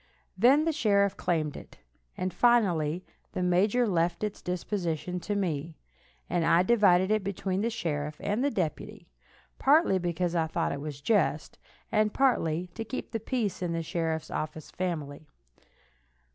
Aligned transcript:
Then 0.35 0.65
the 0.65 0.71
sheriff 0.71 1.15
claimed 1.15 1.55
it, 1.55 1.77
and 2.17 2.33
finally 2.33 3.05
the 3.33 3.43
major 3.43 3.85
left 3.87 4.23
its 4.23 4.41
disposition 4.41 5.19
to 5.19 5.35
me, 5.35 5.77
and 6.27 6.43
I 6.43 6.63
divided 6.63 7.11
it 7.11 7.23
between 7.23 7.61
the 7.61 7.69
sheriff 7.69 8.17
and 8.19 8.43
the 8.43 8.49
deputy, 8.49 9.11
partly 9.59 9.99
because 9.99 10.33
I 10.33 10.47
thought 10.47 10.71
it 10.71 11.01
just, 11.03 11.59
and 11.91 12.11
partly 12.15 12.65
to 12.73 12.83
keep 12.83 13.11
the 13.11 13.19
peace 13.19 13.61
in 13.61 13.73
the 13.73 13.83
sheriff's 13.83 14.31
official 14.31 14.75
family. 14.75 15.27